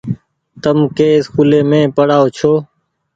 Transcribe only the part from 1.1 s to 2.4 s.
اسڪولي مين پڙآئو